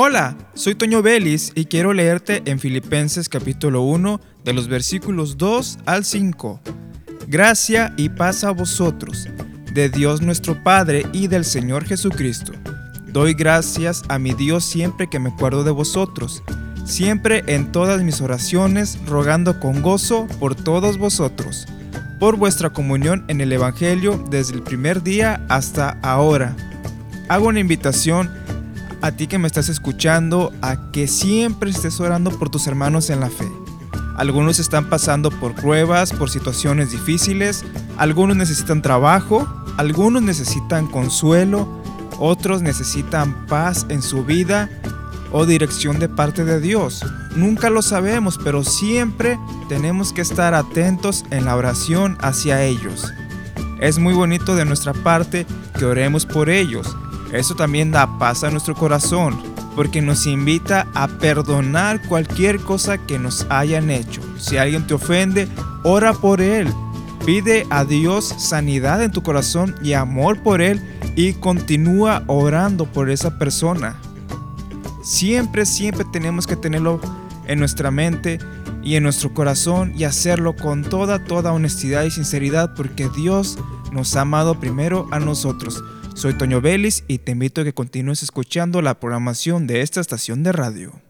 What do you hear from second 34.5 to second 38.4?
están pasando por pruebas, por situaciones difíciles, algunos